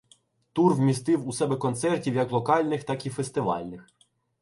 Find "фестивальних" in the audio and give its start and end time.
3.09-3.87